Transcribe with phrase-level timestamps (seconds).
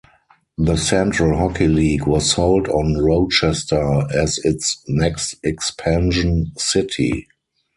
[0.57, 7.27] The Central Hockey League was sold on Rochester as its next expansion city.